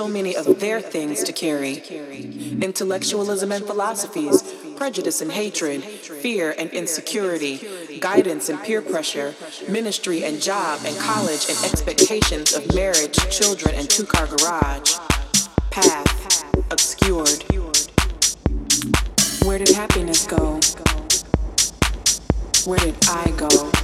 so 0.00 0.08
many 0.08 0.34
of 0.34 0.60
their 0.60 0.80
things 0.80 1.22
to 1.22 1.30
carry 1.30 1.74
intellectualism 2.62 3.52
and 3.52 3.66
philosophies, 3.66 4.42
prejudice 4.74 5.20
and 5.20 5.30
hatred, 5.30 5.84
fear 5.84 6.54
and 6.56 6.70
insecurity, 6.70 7.60
guidance 8.00 8.48
and 8.48 8.58
peer 8.62 8.80
pressure, 8.80 9.34
ministry 9.68 10.24
and 10.24 10.40
job 10.40 10.80
and 10.86 10.96
college 10.96 11.44
and 11.50 11.58
expectations 11.70 12.54
of 12.54 12.74
marriage, 12.74 13.14
children, 13.28 13.74
and 13.74 13.90
two 13.90 14.06
car 14.06 14.26
garage. 14.26 14.94
Path 15.70 16.72
obscured. 16.72 17.44
Where 19.44 19.58
did 19.58 19.68
happiness 19.68 20.26
go? 20.26 20.60
Where 22.64 22.78
did 22.78 22.96
I 23.06 23.30
go? 23.36 23.79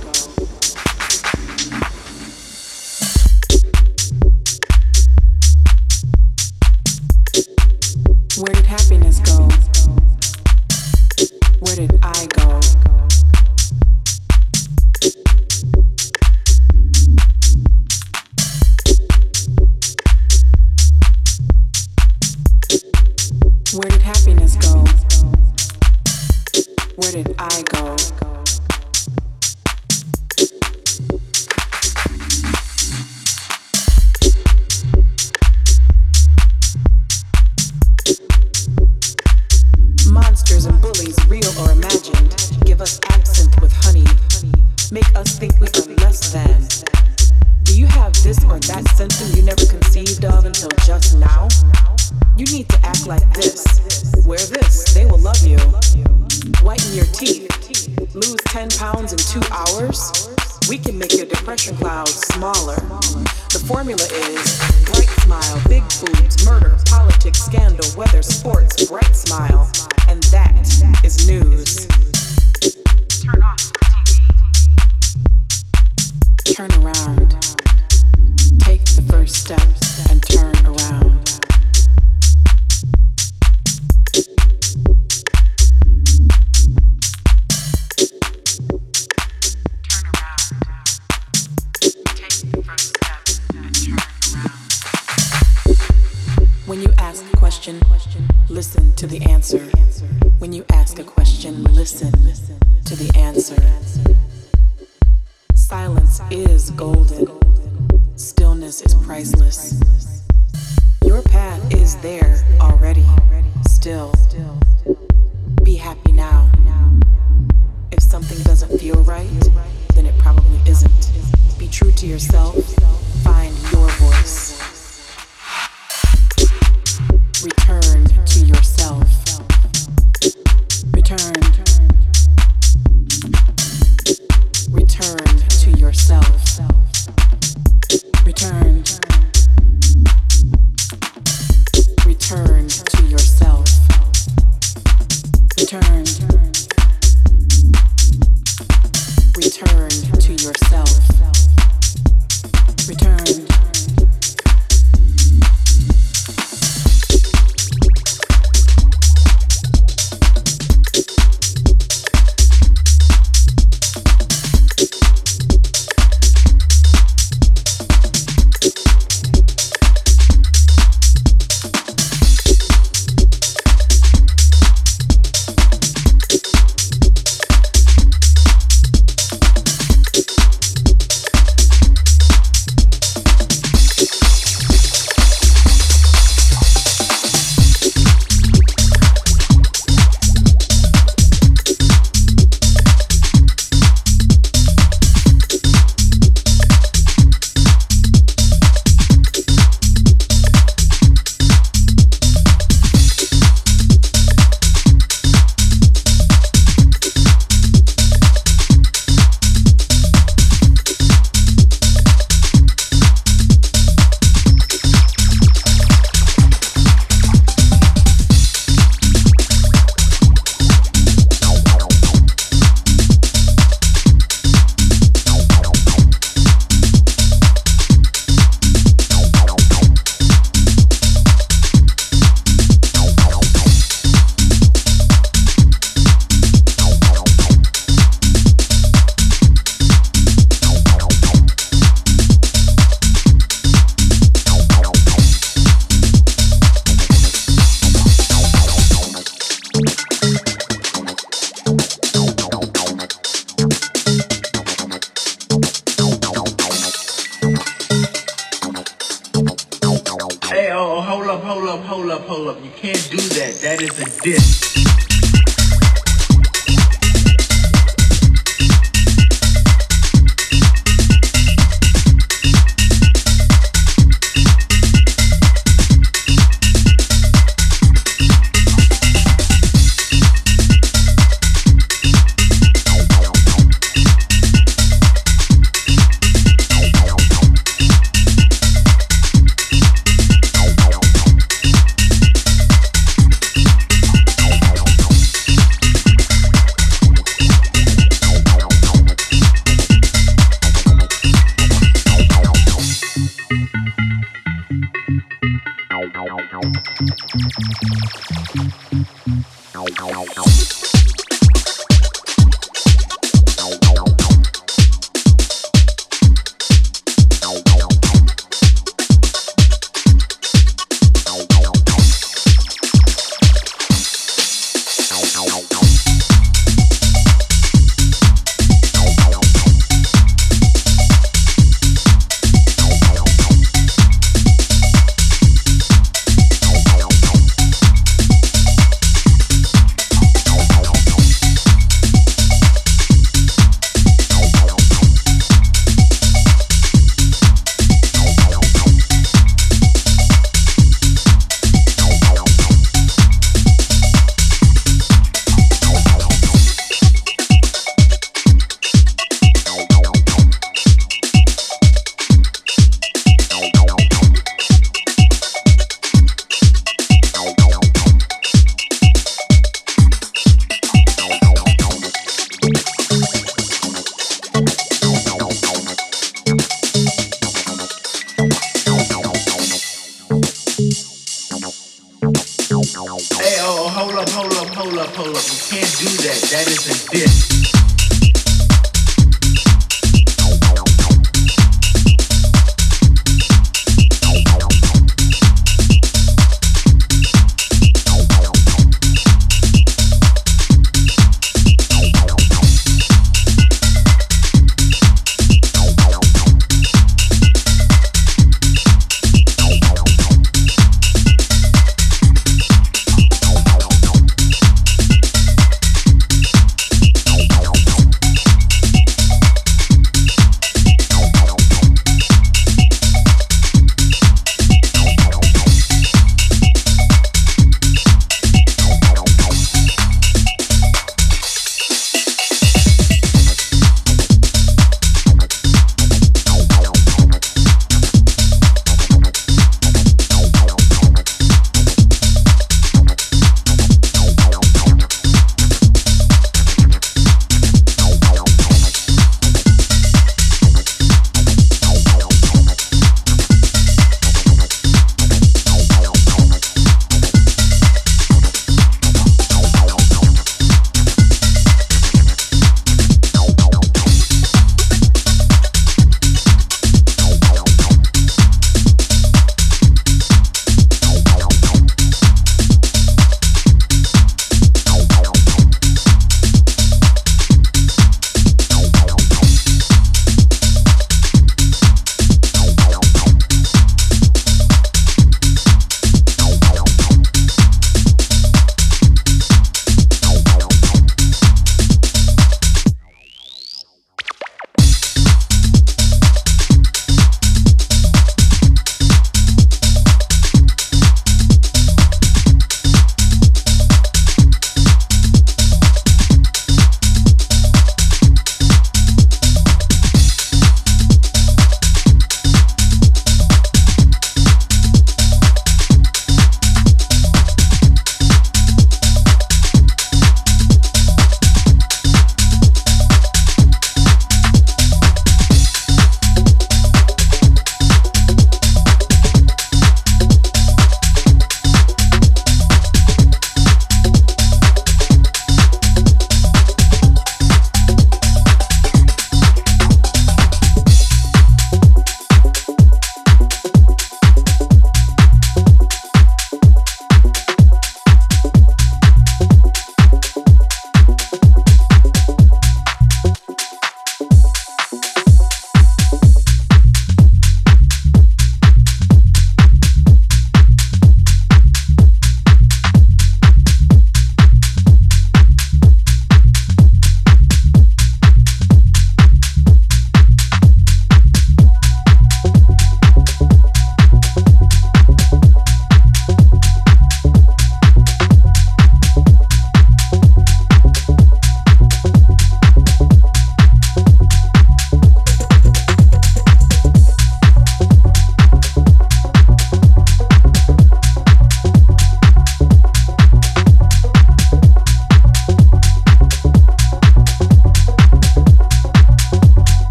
Up, 262.17 262.27
hold 262.27 262.49
up. 262.49 262.65
You 262.65 262.71
can't 262.71 263.09
do 263.11 263.17
that. 263.17 263.61
That 263.63 263.83
is 263.83 263.99
a 264.01 264.23
diss. 264.23 264.76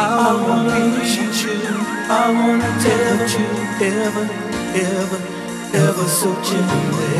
I 0.00 0.32
wanna 0.46 0.96
reach 0.96 1.18
you. 1.18 1.58
I 2.08 2.30
wanna 2.30 2.70
tell 2.86 3.18
you 3.34 3.48
ever, 3.82 4.26
ever, 4.94 5.20
ever 5.74 6.06
so 6.20 6.30
gently. 6.40 7.18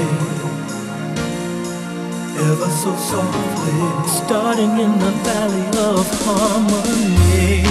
Ever 2.39 2.71
so 2.83 2.95
softly. 3.11 3.79
Starting 4.07 4.79
in 4.79 4.93
the 5.01 5.11
valley 5.27 5.67
of 5.91 6.07
harmony. 6.23 7.65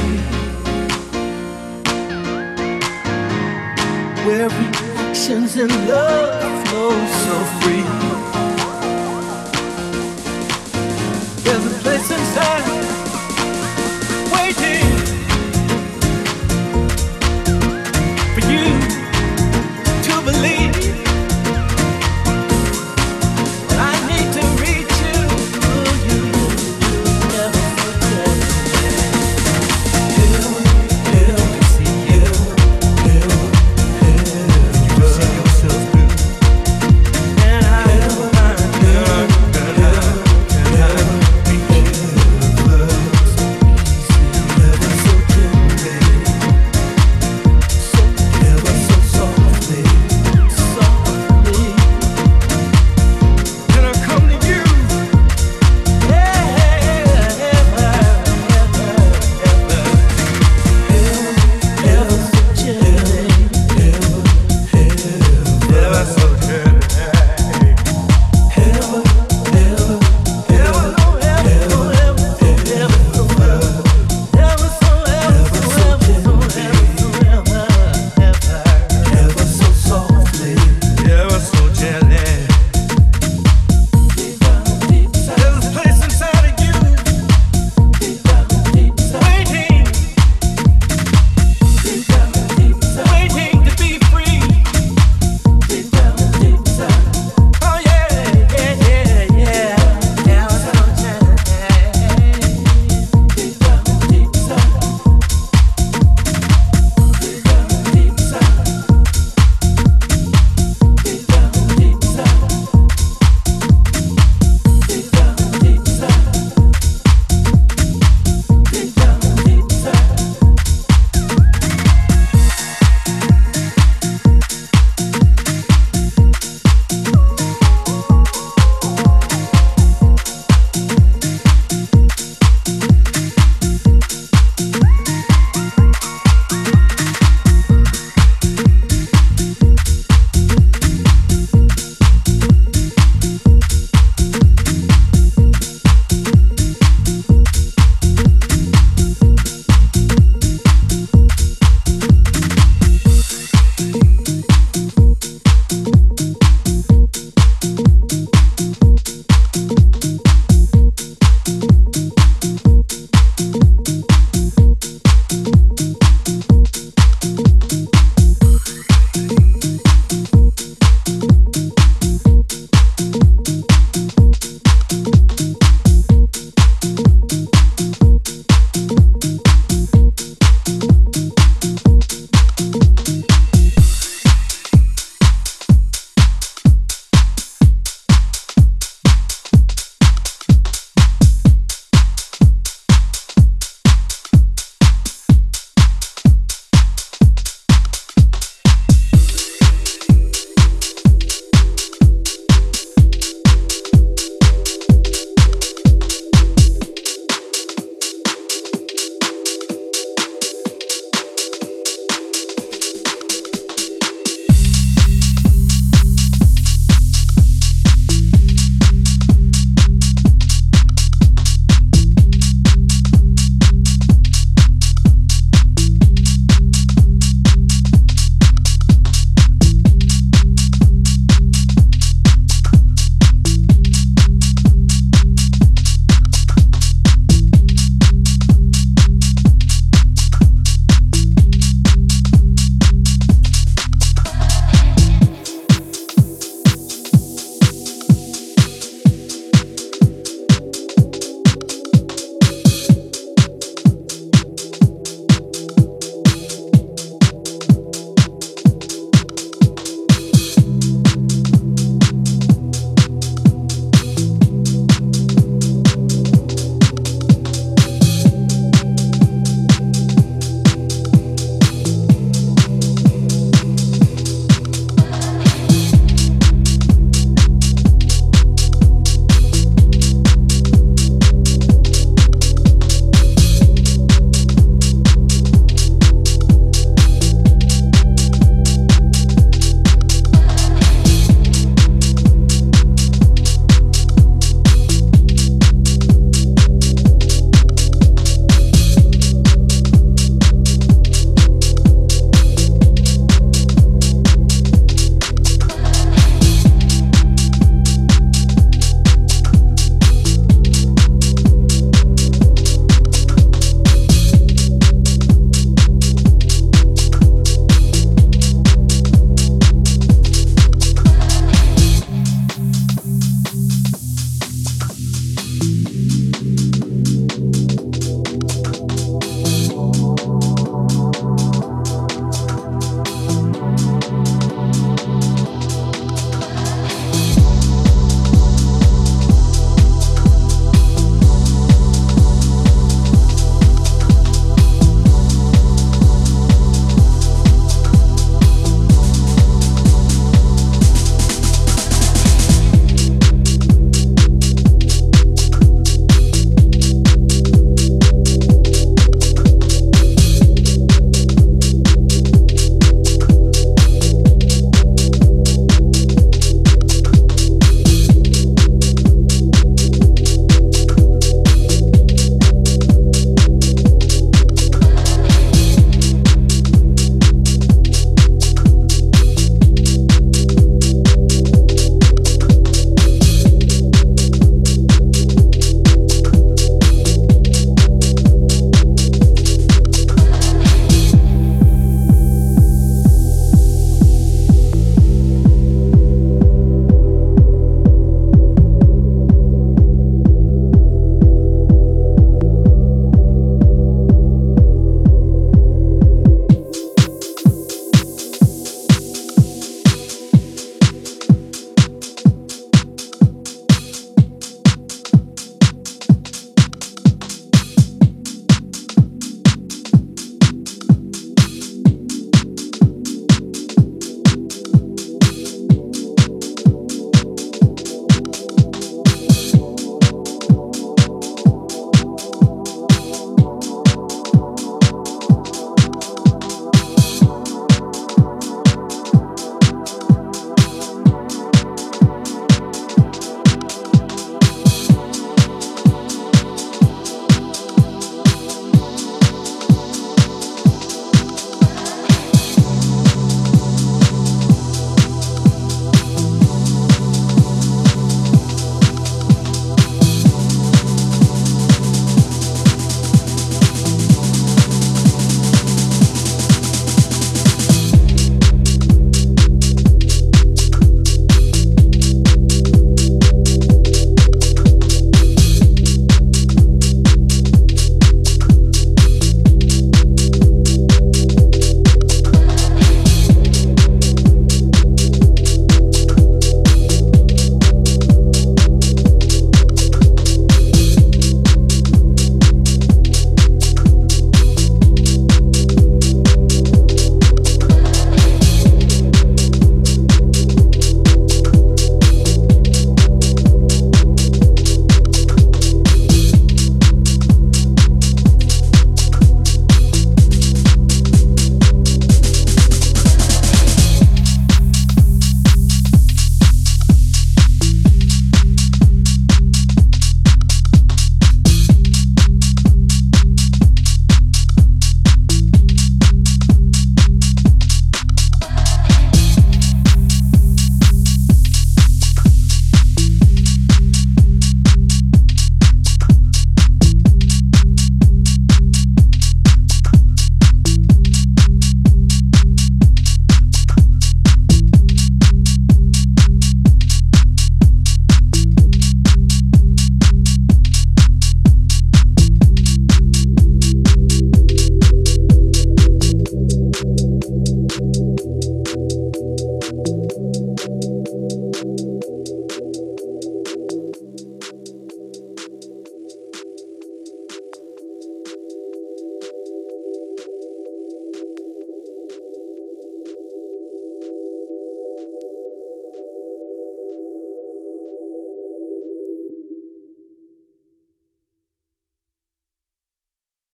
Where 4.26 4.50
reflections 4.50 5.56
and 5.56 5.72
love 5.88 6.68
flow 6.68 6.92
so 7.24 7.36
free. 7.62 7.88
There's 11.44 11.66
a 11.66 11.80
place 11.82 12.12
inside. 12.12 12.67